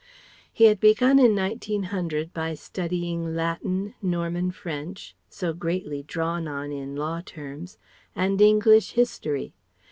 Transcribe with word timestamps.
He 0.51 0.63
had 0.63 0.79
begun 0.79 1.19
in 1.19 1.35
1900 1.35 2.33
by 2.33 2.55
studying 2.55 3.35
Latin, 3.35 3.93
Norman 4.01 4.49
French 4.49 5.15
so 5.29 5.53
greatly 5.53 6.01
drawn 6.01 6.47
on 6.47 6.71
in 6.71 6.95
law 6.95 7.21
terms 7.23 7.77
and 8.15 8.41
English 8.41 8.93
History. 8.93 9.53